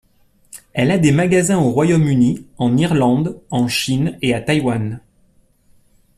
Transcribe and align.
Elle 0.73 0.89
a 0.89 0.97
des 0.97 1.11
magasins 1.11 1.59
au 1.59 1.69
Royaume-Uni, 1.69 2.47
en 2.57 2.75
Irlande, 2.75 3.39
en 3.51 3.67
Chine 3.67 4.17
et 4.23 4.33
à 4.33 4.41
Taïwan. 4.41 4.99